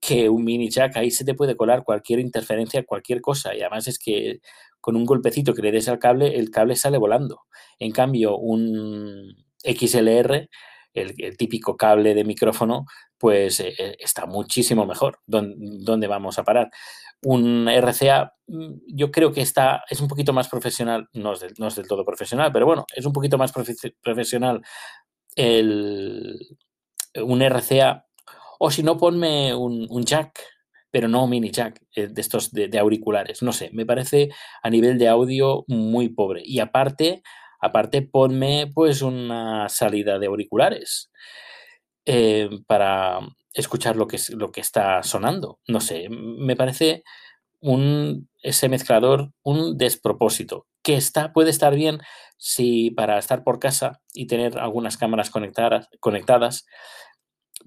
que 0.00 0.28
un 0.28 0.44
mini 0.44 0.70
jack 0.70 0.96
ahí 0.96 1.10
se 1.10 1.24
te 1.24 1.34
puede 1.34 1.56
colar 1.56 1.84
cualquier 1.84 2.20
interferencia, 2.20 2.84
cualquier 2.84 3.20
cosa. 3.20 3.54
Y 3.54 3.60
además 3.60 3.88
es 3.88 3.98
que 3.98 4.40
con 4.80 4.96
un 4.96 5.06
golpecito 5.06 5.54
que 5.54 5.62
le 5.62 5.72
des 5.72 5.88
al 5.88 5.98
cable, 5.98 6.38
el 6.38 6.50
cable 6.50 6.76
sale 6.76 6.98
volando. 6.98 7.42
En 7.78 7.92
cambio, 7.92 8.36
un 8.36 9.36
XLR, 9.64 10.48
el, 10.94 11.36
típico 11.36 11.76
cable 11.76 12.14
de 12.14 12.24
micrófono, 12.24 12.86
pues 13.16 13.60
eh, 13.60 13.96
está 13.98 14.26
muchísimo 14.26 14.84
mejor. 14.86 15.20
¿Dónde, 15.26 15.54
¿Dónde, 15.84 16.06
vamos 16.08 16.38
a 16.38 16.44
parar? 16.44 16.70
Un 17.22 17.68
RCA, 17.68 18.34
mm, 18.48 18.72
yo 18.88 19.10
creo 19.10 19.32
que 19.32 19.42
está, 19.42 19.84
es 19.88 20.00
un 20.00 20.08
poquito 20.08 20.32
más 20.32 20.48
profesional, 20.48 21.08
no 21.12 21.34
es, 21.34 21.40
del, 21.40 21.54
no 21.58 21.68
es 21.68 21.76
del 21.76 21.86
todo 21.86 22.04
profesional, 22.04 22.50
pero 22.52 22.66
bueno, 22.66 22.84
es 22.94 23.06
un 23.06 23.12
poquito 23.12 23.38
más 23.38 23.52
profe 23.52 23.74
profesional 24.02 24.62
el, 25.36 26.38
un 27.14 27.42
RCA 27.42 28.06
o 28.64 28.70
si 28.70 28.84
no, 28.84 28.96
ponme 28.96 29.52
un, 29.56 30.04
jack, 30.04 30.40
pero 30.92 31.08
no 31.08 31.26
mini 31.26 31.50
jack 31.50 31.82
eh, 31.96 32.06
de 32.06 32.20
estos 32.20 32.52
de, 32.52 32.68
de, 32.68 32.78
auriculares. 32.78 33.42
No 33.42 33.52
sé, 33.52 33.70
me 33.72 33.84
parece 33.84 34.28
a 34.62 34.70
nivel 34.70 34.98
de 34.98 35.08
audio 35.08 35.64
muy 35.66 36.10
pobre. 36.10 36.42
Y 36.44 36.60
aparte, 36.60 37.24
aparte 37.60 38.02
ponme 38.02 38.70
pues 38.72 39.02
una 39.02 39.68
salida 39.68 40.20
de 40.20 40.26
auriculares 40.28 41.10
eh, 42.06 42.50
para 42.68 43.18
escuchar 43.52 43.96
lo 43.96 44.06
que, 44.06 44.20
lo 44.28 44.52
que 44.52 44.60
está 44.60 45.02
sonando. 45.02 45.58
No 45.66 45.80
sé, 45.80 46.06
me 46.08 46.54
parece 46.54 47.02
un, 47.58 48.28
ese 48.42 48.68
mezclador 48.68 49.32
un 49.42 49.76
despropósito 49.76 50.68
que 50.84 50.94
está, 50.94 51.32
puede 51.32 51.50
estar 51.50 51.74
bien 51.74 51.98
si 52.38 52.92
para 52.92 53.18
estar 53.18 53.42
por 53.42 53.58
casa 53.58 54.00
y 54.14 54.28
tener 54.28 54.56
algunas 54.60 54.96
cámaras 54.98 55.30
conectadas, 55.30 55.88
conectadas 55.98 56.64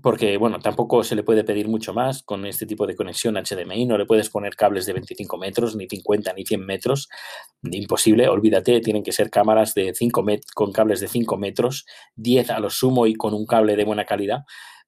porque, 0.01 0.37
bueno, 0.37 0.59
tampoco 0.59 1.03
se 1.03 1.15
le 1.15 1.23
puede 1.23 1.43
pedir 1.43 1.67
mucho 1.67 1.93
más 1.93 2.23
con 2.23 2.45
este 2.45 2.65
tipo 2.65 2.85
de 2.87 2.95
conexión 2.95 3.35
HDMI, 3.35 3.85
no 3.85 3.97
le 3.97 4.05
puedes 4.05 4.29
poner 4.29 4.55
cables 4.55 4.85
de 4.85 4.93
25 4.93 5.37
metros, 5.37 5.75
ni 5.75 5.87
50, 5.87 6.33
ni 6.33 6.45
100 6.45 6.65
metros, 6.65 7.09
imposible, 7.63 8.27
olvídate, 8.27 8.81
tienen 8.81 9.03
que 9.03 9.11
ser 9.11 9.29
cámaras 9.29 9.73
de 9.73 9.93
5 9.93 10.23
met 10.23 10.41
con 10.53 10.71
cables 10.71 10.99
de 10.99 11.07
5 11.07 11.37
metros, 11.37 11.85
10 12.15 12.49
a 12.51 12.59
lo 12.59 12.69
sumo 12.69 13.07
y 13.07 13.15
con 13.15 13.33
un 13.33 13.45
cable 13.45 13.75
de 13.75 13.83
buena 13.83 14.05
calidad, 14.05 14.43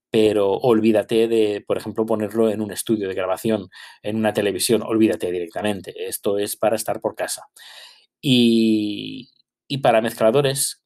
pero 0.09 0.53
olvídate 0.53 1.27
de, 1.27 1.63
por 1.65 1.77
ejemplo, 1.77 2.05
ponerlo 2.05 2.49
en 2.49 2.61
un 2.61 2.71
estudio 2.71 3.07
de 3.07 3.13
grabación, 3.13 3.69
en 4.03 4.15
una 4.17 4.33
televisión, 4.33 4.81
olvídate 4.83 5.31
directamente, 5.31 5.93
esto 6.07 6.37
es 6.37 6.55
para 6.55 6.75
estar 6.75 7.01
por 7.01 7.15
casa. 7.15 7.43
Y, 8.21 9.29
y 9.67 9.79
para 9.79 10.01
mezcladores, 10.01 10.81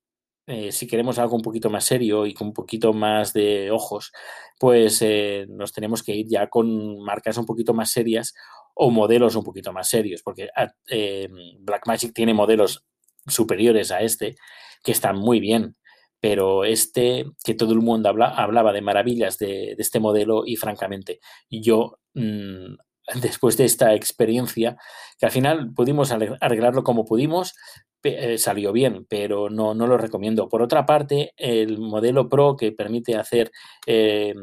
eh, 0.51 0.74
si 0.74 0.86
queremos 0.86 1.17
algo 1.17 1.38
un 1.38 1.41
poquito 1.41 1.70
más 1.70 1.86
serio 1.86 2.25
y 2.25 2.34
con 2.34 2.48
un 2.48 2.53
poquito 2.53 2.91
más 2.91 3.31
de 3.31 3.72
ojos, 3.72 4.12
pues 4.60 5.01
eh, 5.01 5.46
nos 5.48 5.72
tenemos 5.72 6.03
que 6.03 6.13
ir 6.13 6.27
ya 6.27 6.48
con 6.48 7.00
marcas 7.00 7.38
un 7.38 7.46
poquito 7.46 7.74
más 7.74 7.89
serias 7.91 8.34
o 8.74 8.91
modelos 8.91 9.38
un 9.38 9.46
poquito 9.46 9.72
más 9.72 9.88
serios, 9.88 10.22
porque 10.22 10.50
ah, 10.53 10.67
eh, 10.89 11.29
Blackmagic 11.60 12.13
tiene 12.13 12.34
modelos 12.34 12.86
superiores 13.25 13.91
a 13.91 14.01
este 14.01 14.36
que 14.84 14.91
están 14.91 15.15
muy 15.17 15.39
bien, 15.39 15.77
pero 16.20 16.65
este, 16.65 17.27
que 17.46 17.53
todo 17.53 17.72
el 17.72 17.79
mundo 17.79 18.10
habla, 18.10 18.27
hablaba 18.27 18.74
de 18.74 18.81
maravillas 18.81 19.38
de, 19.38 19.75
este 19.77 20.01
modelo 20.01 20.43
y 20.46 20.58
francamente 20.58 21.22
yo 21.50 21.98
mmm, 22.13 22.75
después 23.22 23.55
de 23.55 23.65
esta 23.65 23.93
experiencia, 23.93 24.75
que 25.17 25.27
al 25.27 25.31
final 25.31 25.74
pudimos 25.74 26.12
arreglarlo 26.12 26.84
como 26.84 27.05
pudimos, 27.05 27.53
eh, 28.03 28.38
salió 28.38 28.72
bien, 28.72 29.05
pero 29.10 29.50
no, 29.50 29.74
no 29.74 29.88
lo 29.88 29.98
recomiendo. 29.98 30.50
Por 30.50 30.62
otra 30.62 30.86
parte, 30.86 31.34
el 31.38 31.79
modelo 31.79 32.29
Pro 32.29 32.55
que 32.55 32.72
permite 32.72 33.15
hacer 33.15 33.51
eh, 33.86 34.34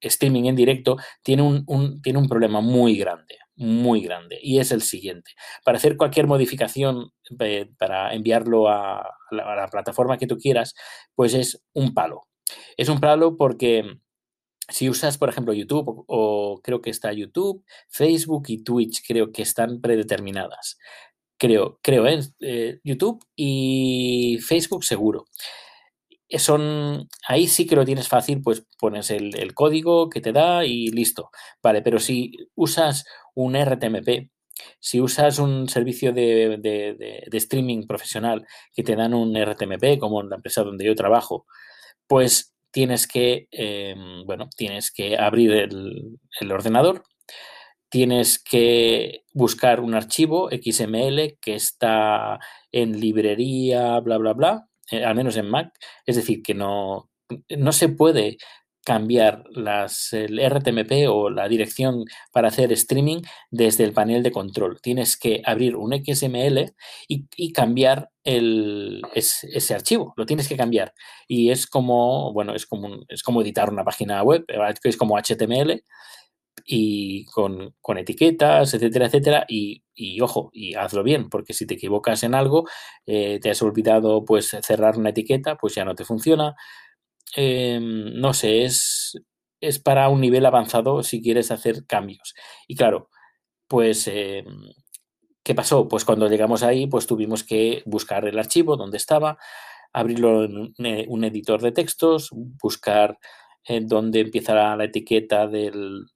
streaming 0.00 0.44
en 0.44 0.56
directo 0.56 0.96
tiene 1.22 1.42
un, 1.42 2.00
tiene 2.02 2.18
un 2.18 2.28
problema 2.28 2.60
muy 2.60 2.96
grande, 2.96 3.38
muy 3.56 4.00
grande, 4.00 4.38
y 4.40 4.58
es 4.58 4.70
el 4.72 4.82
siguiente. 4.82 5.32
Para 5.64 5.78
hacer 5.78 5.96
cualquier 5.96 6.26
modificación, 6.26 7.10
eh, 7.40 7.70
para 7.78 8.14
enviarlo 8.14 8.68
a, 8.68 9.08
la, 9.30 9.68
plataforma 9.70 10.18
que 10.18 10.26
tú 10.26 10.38
quieras, 10.38 10.74
pues 11.14 11.34
es 11.34 11.62
un 11.72 11.94
palo. 11.94 12.22
Es 12.76 12.88
un 12.88 13.00
palo 13.00 13.36
porque 13.36 13.98
si 14.68 14.88
usas, 14.88 15.18
por 15.18 15.28
ejemplo, 15.28 15.52
YouTube, 15.52 16.04
o, 16.06 16.60
creo 16.62 16.80
que 16.80 16.90
está 16.90 17.12
YouTube, 17.12 17.64
Facebook 17.88 18.44
y 18.48 18.64
Twitch, 18.64 19.02
creo 19.06 19.32
que 19.32 19.42
están 19.42 19.80
predeterminadas 19.80 20.78
creo, 21.38 21.78
creo, 21.82 22.06
¿eh? 22.06 22.20
¿eh? 22.40 22.80
YouTube 22.84 23.24
y 23.34 24.38
Facebook 24.40 24.84
seguro. 24.84 25.26
Eh, 26.28 26.38
son, 26.38 27.08
ahí 27.28 27.46
sí 27.46 27.66
que 27.66 27.76
lo 27.76 27.84
tienes 27.84 28.08
fácil, 28.08 28.42
pues 28.42 28.66
pones 28.78 29.10
el, 29.10 29.54
código 29.54 30.10
que 30.10 30.20
te 30.20 30.32
da 30.32 30.64
y 30.64 30.88
listo. 30.88 31.30
Vale, 31.62 31.82
pero 31.82 31.98
si 32.00 32.32
usas 32.54 33.04
un 33.34 33.54
RTMP, 33.56 34.30
si 34.80 35.00
usas 35.00 35.38
un 35.38 35.68
servicio 35.68 36.12
de, 36.12 36.58
de, 36.58 37.38
streaming 37.38 37.86
profesional 37.86 38.46
que 38.74 38.82
te 38.82 38.96
dan 38.96 39.14
un 39.14 39.36
RTMP, 39.36 39.98
como 39.98 40.20
en 40.20 40.30
la 40.30 40.36
empresa 40.36 40.62
donde 40.64 40.86
yo 40.86 40.94
trabajo, 40.94 41.46
pues 42.06 42.54
tienes 42.72 43.06
que, 43.06 43.48
eh, 43.52 43.94
bueno, 44.26 44.48
tienes 44.56 44.92
que 44.92 45.16
abrir 45.18 45.52
el, 45.52 46.18
el 46.40 46.52
ordenador, 46.52 47.02
tienes 47.96 48.38
que 48.38 49.24
buscar 49.32 49.80
un 49.80 49.94
archivo 49.94 50.50
XML 50.50 51.38
que 51.40 51.54
está 51.54 52.38
en 52.70 53.00
librería, 53.00 53.98
bla, 54.00 54.18
bla, 54.18 54.34
bla, 54.34 54.68
eh, 54.90 55.02
al 55.02 55.14
menos 55.14 55.38
en 55.38 55.48
Mac. 55.48 55.72
Es 56.04 56.16
decir, 56.16 56.42
que 56.42 56.52
no, 56.52 57.08
no 57.56 57.72
se 57.72 57.88
puede 57.88 58.36
cambiar 58.84 59.44
las, 59.50 60.12
el 60.12 60.38
RTMP 60.38 61.08
o 61.08 61.30
la 61.30 61.48
dirección 61.48 62.04
para 62.32 62.48
hacer 62.48 62.70
streaming 62.72 63.22
desde 63.50 63.84
el 63.84 63.94
panel 63.94 64.22
de 64.22 64.30
control. 64.30 64.78
Tienes 64.82 65.16
que 65.16 65.40
abrir 65.42 65.74
un 65.74 65.94
XML 65.94 66.74
y, 67.08 67.52
cambiar 67.54 68.10
el, 68.24 69.00
es, 69.14 69.42
ese 69.44 69.72
archivo. 69.72 70.12
Lo 70.18 70.26
tienes 70.26 70.48
que 70.48 70.58
cambiar. 70.58 70.92
Y 71.26 71.50
es 71.50 71.66
como, 71.66 72.34
bueno, 72.34 72.54
es 72.54 72.66
como, 72.66 72.90
es 73.08 73.22
como 73.22 73.40
editar 73.40 73.70
una 73.70 73.84
página 73.84 74.22
web, 74.22 74.44
es 74.84 74.96
como 74.98 75.16
HTML 75.16 75.82
y 76.64 77.24
con, 77.26 77.74
con 77.80 77.98
etiquetas, 77.98 78.74
etcétera, 78.74 79.06
etcétera, 79.06 79.44
y, 79.48 79.82
y, 79.94 80.20
ojo, 80.20 80.50
y 80.52 80.74
hazlo 80.74 81.02
bien, 81.02 81.28
porque 81.28 81.52
si 81.52 81.66
te 81.66 81.74
equivocas 81.74 82.22
en 82.22 82.34
algo, 82.34 82.68
eh, 83.06 83.38
te 83.40 83.50
has 83.50 83.62
olvidado 83.62 84.24
pues 84.24 84.56
cerrar 84.62 84.98
una 84.98 85.10
etiqueta, 85.10 85.56
pues 85.56 85.74
ya 85.74 85.84
no 85.84 85.94
te 85.94 86.04
funciona. 86.04 86.54
Eh, 87.36 87.78
no 87.80 88.34
sé, 88.34 88.64
es, 88.64 89.14
es 89.60 89.78
para 89.78 90.08
un 90.08 90.20
nivel 90.20 90.46
avanzado 90.46 91.02
si 91.02 91.22
quieres 91.22 91.50
hacer 91.50 91.86
cambios. 91.86 92.34
Y 92.68 92.76
claro, 92.76 93.10
pues, 93.68 94.08
eh, 94.08 94.44
¿qué 95.42 95.54
pasó? 95.54 95.88
Pues 95.88 96.04
cuando 96.04 96.28
llegamos 96.28 96.62
ahí, 96.62 96.86
pues 96.86 97.06
tuvimos 97.06 97.44
que 97.44 97.82
buscar 97.86 98.26
el 98.26 98.38
archivo 98.38 98.76
donde 98.76 98.96
estaba, 98.96 99.38
abrirlo 99.92 100.44
en 100.44 100.56
un, 100.58 100.74
un 101.08 101.24
editor 101.24 101.62
de 101.62 101.72
textos, 101.72 102.30
buscar 102.32 103.18
donde 103.82 104.20
empieza 104.20 104.76
la, 104.76 104.84
etiqueta 104.84 105.46
del, 105.46 106.06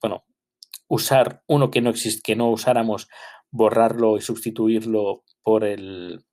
bueno, 0.00 0.24
usar 0.88 1.42
uno 1.46 1.70
que 1.70 1.80
no 1.80 1.90
existe, 1.90 2.22
que 2.22 2.36
no 2.36 2.50
usáramos, 2.50 3.08
borrarlo 3.50 4.16
y 4.16 4.20
sustituirlo 4.20 5.24
por 5.42 5.64
el, 5.64 6.24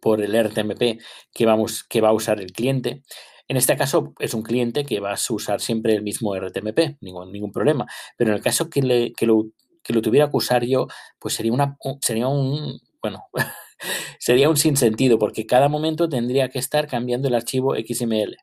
por 0.00 0.20
el 0.20 0.34
RTMP 0.34 1.00
que, 1.32 1.46
vamos, 1.46 1.84
que 1.84 2.00
va 2.00 2.08
a 2.08 2.14
usar 2.14 2.40
el 2.40 2.52
cliente. 2.52 3.02
En 3.46 3.56
este 3.56 3.76
caso 3.76 4.14
es 4.18 4.34
un 4.34 4.42
cliente 4.42 4.84
que 4.84 5.00
va 5.00 5.12
a 5.12 5.18
usar 5.30 5.60
siempre 5.60 5.94
el 5.94 6.02
mismo 6.02 6.34
RTMP, 6.34 6.98
ningún, 7.00 7.30
ningún 7.30 7.52
problema. 7.52 7.86
Pero 8.16 8.30
en 8.30 8.36
el 8.36 8.42
caso 8.42 8.70
que, 8.70 8.82
le, 8.82 9.12
que, 9.12 9.26
lo, 9.26 9.46
que 9.82 9.92
lo 9.92 10.02
tuviera 10.02 10.30
que 10.30 10.36
usar 10.36 10.64
yo, 10.64 10.86
pues 11.18 11.34
sería, 11.34 11.52
una, 11.52 11.76
sería 12.00 12.28
un, 12.28 12.80
bueno, 13.02 13.24
sería 14.18 14.48
un 14.48 14.56
sinsentido 14.56 15.18
porque 15.18 15.46
cada 15.46 15.68
momento 15.68 16.08
tendría 16.08 16.48
que 16.48 16.58
estar 16.58 16.86
cambiando 16.86 17.28
el 17.28 17.34
archivo 17.34 17.74
XML. 17.74 18.36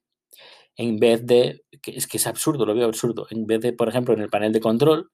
En 0.82 0.98
vez 1.00 1.24
de, 1.28 1.64
es 1.86 2.08
que 2.08 2.18
es 2.18 2.26
absurdo, 2.26 2.66
lo 2.66 2.74
veo 2.74 2.88
absurdo, 2.88 3.28
en 3.30 3.46
vez 3.46 3.62
de, 3.62 3.72
por 3.72 3.88
ejemplo, 3.88 4.16
en 4.16 4.22
el 4.22 4.30
panel 4.30 4.52
de 4.52 4.60
control, 4.60 5.12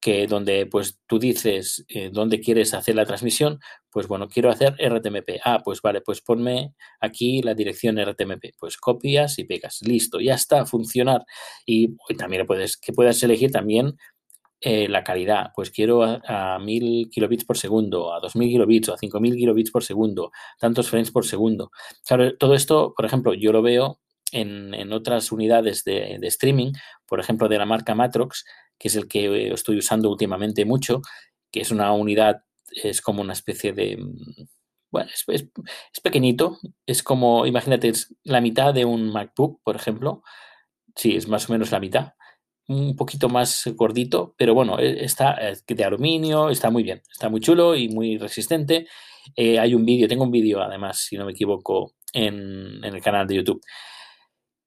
que 0.00 0.26
donde 0.26 0.66
pues 0.66 1.00
tú 1.06 1.18
dices 1.18 1.86
eh, 1.88 2.10
dónde 2.12 2.40
quieres 2.40 2.74
hacer 2.74 2.94
la 2.94 3.06
transmisión, 3.06 3.58
pues 3.90 4.06
bueno, 4.06 4.28
quiero 4.28 4.50
hacer 4.50 4.76
RTMP. 4.78 5.40
Ah, 5.42 5.62
pues 5.64 5.80
vale, 5.80 6.02
pues 6.02 6.20
ponme 6.20 6.74
aquí 7.00 7.40
la 7.40 7.54
dirección 7.54 7.98
RTMP. 7.98 8.54
Pues 8.60 8.76
copias 8.76 9.38
y 9.38 9.44
pegas. 9.44 9.80
Listo, 9.80 10.20
ya 10.20 10.34
está, 10.34 10.60
a 10.60 10.66
funcionar. 10.66 11.24
Y, 11.64 11.96
también 12.18 12.46
puedes, 12.46 12.76
que 12.76 12.92
puedas 12.92 13.22
elegir 13.22 13.50
también 13.50 13.96
eh, 14.60 14.88
la 14.88 15.04
calidad. 15.04 15.52
Pues 15.54 15.70
quiero 15.70 16.02
a, 16.04 16.58
1000 16.58 17.08
kilobits 17.10 17.46
por 17.46 17.56
segundo, 17.56 18.12
a 18.12 18.20
2000 18.20 18.50
kilobits 18.50 18.88
o 18.90 18.94
a 18.94 18.98
5000 18.98 19.36
kilobits 19.36 19.70
por 19.70 19.84
segundo, 19.84 20.32
tantos 20.58 20.90
frames 20.90 21.10
por 21.10 21.24
segundo. 21.24 21.70
Claro, 22.06 22.36
todo 22.36 22.54
esto, 22.54 22.92
por 22.94 23.06
ejemplo, 23.06 23.32
yo 23.32 23.52
lo 23.52 23.62
veo 23.62 24.00
en, 24.32 24.92
otras 24.92 25.32
unidades 25.32 25.84
de, 25.84 26.18
streaming, 26.22 26.72
por 27.06 27.20
ejemplo, 27.20 27.48
de 27.48 27.58
la 27.58 27.66
marca 27.66 27.94
Matrox, 27.94 28.44
que 28.78 28.88
es 28.88 28.96
el 28.96 29.08
que 29.08 29.52
estoy 29.52 29.78
usando 29.78 30.10
últimamente 30.10 30.64
mucho, 30.64 31.02
que 31.50 31.60
es 31.60 31.70
una 31.70 31.92
unidad, 31.92 32.42
es 32.70 33.00
como 33.00 33.22
una 33.22 33.32
especie 33.32 33.72
de... 33.72 33.96
Mm, 33.96 34.46
bueno, 34.90 35.10
es, 35.26 35.50
pequeñito, 36.02 36.58
es 36.86 37.02
como, 37.02 37.44
imagínate, 37.46 37.88
es 37.88 38.14
la 38.22 38.40
mitad 38.40 38.72
de 38.72 38.86
un 38.86 39.10
MacBook, 39.12 39.60
por 39.62 39.76
ejemplo. 39.76 40.22
Sí, 40.96 41.14
es 41.14 41.28
más 41.28 41.48
o 41.48 41.52
menos 41.52 41.70
la 41.72 41.80
mitad. 41.80 42.14
Un 42.68 42.96
poquito 42.96 43.28
más 43.28 43.64
gordito, 43.76 44.34
pero 44.38 44.54
bueno, 44.54 44.78
e, 44.78 45.04
está 45.04 45.38
de 45.66 45.84
aluminio, 45.84 46.48
está 46.48 46.70
muy 46.70 46.82
bien, 46.82 47.02
está 47.10 47.28
muy 47.28 47.40
chulo 47.40 47.76
y 47.76 47.88
muy 47.88 48.16
resistente. 48.16 48.86
Eh, 49.36 49.58
hay 49.58 49.74
un 49.74 49.84
vídeo, 49.84 50.08
tengo 50.08 50.24
un 50.24 50.30
vídeo 50.30 50.62
además, 50.62 51.00
si 51.00 51.18
no 51.18 51.26
me 51.26 51.32
equivoco, 51.32 51.92
en 52.14 52.82
el 52.82 53.02
canal 53.02 53.26
de 53.26 53.36
YouTube 53.36 53.60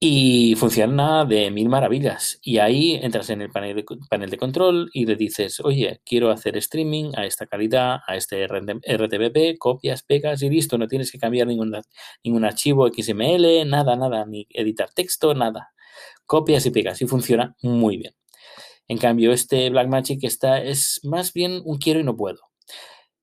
y 0.03 0.55
funciona 0.55 1.25
de 1.25 1.51
mil 1.51 1.69
maravillas. 1.69 2.39
Y 2.41 2.57
ahí 2.57 2.95
entras 2.95 3.29
en 3.29 3.43
el 3.43 3.51
panel 3.51 3.75
de, 3.75 3.85
panel 4.09 4.31
de 4.31 4.37
control 4.37 4.89
y 4.93 5.05
le 5.05 5.15
dices, 5.15 5.59
oye, 5.59 6.01
quiero 6.03 6.31
hacer 6.31 6.57
streaming 6.57 7.11
a 7.15 7.27
esta 7.27 7.45
calidad, 7.45 7.99
a 8.07 8.15
este 8.15 8.47
RTBP, 8.47 9.59
copias, 9.59 10.01
pegas 10.01 10.41
y 10.41 10.49
listo. 10.49 10.79
No 10.79 10.87
tienes 10.87 11.11
que 11.11 11.19
cambiar 11.19 11.45
ningún, 11.45 11.79
ningún 12.23 12.45
archivo 12.45 12.89
XML, 12.89 13.69
nada, 13.69 13.95
nada, 13.95 14.25
ni 14.25 14.47
editar 14.49 14.91
texto, 14.91 15.35
nada. 15.35 15.71
Copias 16.25 16.65
y 16.65 16.71
pegas 16.71 16.99
y 17.03 17.05
funciona 17.05 17.55
muy 17.61 17.97
bien. 17.97 18.15
En 18.87 18.97
cambio, 18.97 19.31
este 19.31 19.69
Blackmagic 19.69 20.23
está, 20.23 20.63
es 20.63 20.99
más 21.03 21.31
bien 21.31 21.61
un 21.63 21.77
quiero 21.77 21.99
y 21.99 22.03
no 22.03 22.17
puedo. 22.17 22.39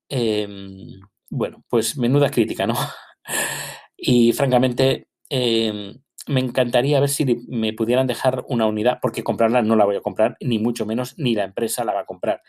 Em, 0.08 1.00
bueno, 1.28 1.64
pues 1.68 1.97
menuda 1.99 2.30
crítica, 2.30 2.68
¿no? 2.68 2.76
y 3.97 4.32
francamente, 4.32 5.08
em, 5.28 5.99
me 6.28 6.40
encantaría 6.40 7.00
ver 7.00 7.08
si 7.08 7.25
me 7.49 7.73
pudieran 7.73 8.06
dejar 8.06 8.44
una 8.49 8.66
unidad, 8.66 8.99
porque 9.02 9.25
comprarla 9.25 9.62
no 9.62 9.76
la 9.76 9.85
voy 9.85 9.97
a 9.97 10.00
comprar, 10.00 10.37
ni 10.40 10.58
mucho 10.58 10.87
menos, 10.87 11.18
ni 11.18 11.35
la 11.35 11.44
empresa 11.44 11.85
la 11.85 11.94
va 11.94 12.00
a 12.00 12.06
comprar. 12.06 12.42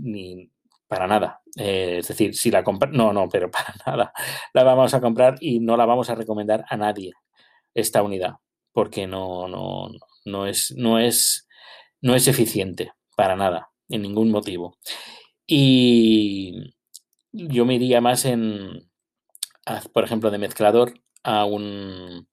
ni 0.00 0.50
para 0.92 1.06
nada. 1.06 1.40
Eh, 1.56 1.96
es 2.00 2.08
decir, 2.08 2.34
si 2.34 2.50
la 2.50 2.62
compra, 2.62 2.90
no, 2.92 3.14
no, 3.14 3.26
pero 3.26 3.50
para 3.50 3.74
nada. 3.86 4.12
La 4.52 4.62
vamos 4.62 4.92
a 4.92 5.00
comprar 5.00 5.36
y 5.40 5.58
no 5.58 5.76
la 5.78 5.86
vamos 5.86 6.10
a 6.10 6.14
recomendar 6.14 6.66
a 6.68 6.76
nadie 6.76 7.12
esta 7.72 8.02
unidad, 8.02 8.34
porque 8.72 9.06
no, 9.06 9.48
no, 9.48 9.88
no 10.26 10.46
es, 10.46 10.74
no 10.76 10.98
es, 10.98 11.48
no 12.02 12.14
es 12.14 12.28
eficiente 12.28 12.92
para 13.16 13.36
nada, 13.36 13.70
en 13.88 14.02
ningún 14.02 14.30
motivo. 14.30 14.76
Y 15.46 16.74
yo 17.32 17.64
me 17.64 17.76
iría 17.76 18.02
más 18.02 18.26
en, 18.26 18.90
por 19.94 20.04
ejemplo, 20.04 20.30
de 20.30 20.38
mezclador 20.38 20.92
a 21.22 21.46
un 21.46 22.28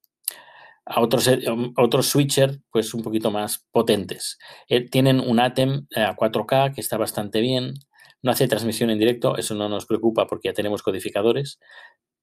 a 0.89 1.01
otros, 1.01 1.27
eh, 1.27 1.39
otros 1.77 2.07
switcher 2.07 2.59
pues 2.71 2.93
un 2.93 3.03
poquito 3.03 3.31
más 3.31 3.65
potentes. 3.71 4.37
Eh, 4.67 4.89
tienen 4.89 5.19
un 5.19 5.39
ATEM 5.39 5.87
eh, 5.95 6.01
a 6.01 6.15
4K 6.15 6.73
que 6.73 6.81
está 6.81 6.97
bastante 6.97 7.41
bien, 7.41 7.75
no 8.21 8.31
hace 8.31 8.47
transmisión 8.47 8.89
en 8.89 8.99
directo, 8.99 9.37
eso 9.37 9.55
no 9.55 9.69
nos 9.69 9.85
preocupa 9.85 10.27
porque 10.27 10.49
ya 10.49 10.53
tenemos 10.53 10.83
codificadores, 10.83 11.59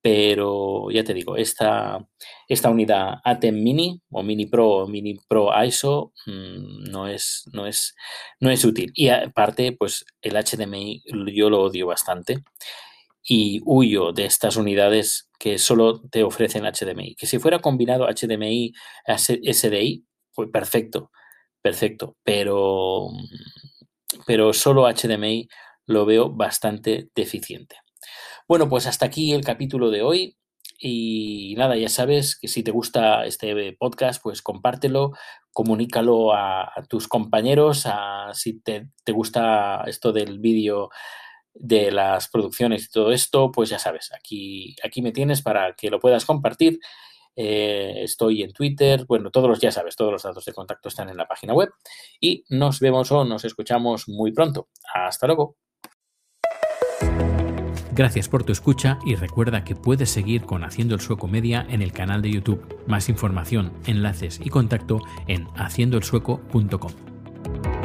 pero 0.02 0.90
ya 0.90 1.04
te 1.04 1.14
digo, 1.14 1.36
esta, 1.36 2.06
esta 2.48 2.70
unidad 2.70 3.14
ATEM 3.24 3.62
Mini 3.62 4.00
o 4.10 4.22
Mini 4.22 4.46
Pro 4.46 4.68
o 4.68 4.88
Mini 4.88 5.18
Pro 5.28 5.50
ISO 5.64 6.12
mm, 6.26 6.90
no, 6.90 7.08
es, 7.08 7.44
no, 7.52 7.66
es, 7.66 7.94
no 8.40 8.50
es 8.50 8.64
útil. 8.64 8.90
Y 8.94 9.08
aparte, 9.08 9.72
pues 9.72 10.04
el 10.22 10.34
HDMI 10.34 11.02
yo 11.34 11.50
lo 11.50 11.62
odio 11.62 11.86
bastante 11.86 12.44
y 13.28 13.60
huyo 13.64 14.12
de 14.12 14.24
estas 14.24 14.56
unidades 14.56 15.28
que 15.38 15.58
solo 15.58 16.00
te 16.00 16.22
ofrecen 16.22 16.64
HDMI. 16.64 17.16
Que 17.16 17.26
si 17.26 17.38
fuera 17.38 17.58
combinado 17.58 18.06
HDMI 18.06 18.72
SDI, 19.06 20.06
pues 20.32 20.48
perfecto, 20.52 21.10
perfecto, 21.60 22.16
pero, 22.22 23.08
pero 24.26 24.52
solo 24.52 24.86
HDMI 24.88 25.48
lo 25.86 26.06
veo 26.06 26.30
bastante 26.30 27.10
deficiente. 27.16 27.76
Bueno, 28.46 28.68
pues 28.68 28.86
hasta 28.86 29.06
aquí 29.06 29.32
el 29.32 29.44
capítulo 29.44 29.90
de 29.90 30.02
hoy. 30.02 30.36
Y 30.78 31.54
nada, 31.56 31.76
ya 31.76 31.88
sabes 31.88 32.38
que 32.38 32.48
si 32.48 32.62
te 32.62 32.70
gusta 32.70 33.24
este 33.24 33.72
podcast, 33.78 34.22
pues 34.22 34.42
compártelo, 34.42 35.12
comunícalo 35.52 36.34
a, 36.34 36.70
tus 36.88 37.08
compañeros, 37.08 37.84
a, 37.86 38.28
si 38.34 38.60
te, 38.60 38.90
te 39.02 39.12
gusta 39.12 39.84
esto 39.86 40.12
del 40.12 40.38
vídeo 40.38 40.90
de 41.58 41.90
las 41.90 42.28
producciones 42.28 42.84
y 42.84 42.90
todo 42.90 43.12
esto, 43.12 43.50
pues 43.50 43.70
ya 43.70 43.78
sabes, 43.78 44.12
aquí, 44.12 44.76
aquí 44.84 45.02
me 45.02 45.12
tienes 45.12 45.42
para 45.42 45.74
que 45.74 45.90
lo 45.90 46.00
puedas 46.00 46.24
compartir. 46.24 46.80
Eh, 47.38 48.02
estoy 48.02 48.42
en 48.42 48.52
Twitter, 48.52 49.04
bueno, 49.06 49.30
todos 49.30 49.48
los, 49.48 49.60
ya 49.60 49.70
sabes, 49.70 49.94
todos 49.94 50.12
los 50.12 50.22
datos 50.22 50.44
de 50.44 50.54
contacto 50.54 50.88
están 50.88 51.10
en 51.10 51.18
la 51.18 51.28
página 51.28 51.52
web 51.52 51.68
y 52.18 52.44
nos 52.48 52.80
vemos 52.80 53.12
o 53.12 53.24
nos 53.24 53.44
escuchamos 53.44 54.08
muy 54.08 54.32
pronto. 54.32 54.68
Hasta 54.94 55.26
luego. 55.26 55.56
Gracias 57.92 58.28
por 58.28 58.44
tu 58.44 58.52
escucha 58.52 58.98
y 59.06 59.14
recuerda 59.14 59.64
que 59.64 59.74
puedes 59.74 60.10
seguir 60.10 60.42
con 60.42 60.64
Haciendo 60.64 60.94
el 60.94 61.00
Sueco 61.00 61.28
Media 61.28 61.66
en 61.70 61.80
el 61.80 61.92
canal 61.92 62.20
de 62.20 62.30
YouTube. 62.30 62.82
Más 62.86 63.08
información, 63.08 63.72
enlaces 63.86 64.38
y 64.42 64.50
contacto 64.50 65.00
en 65.26 65.46
haciendoelsueco.com. 65.56 67.75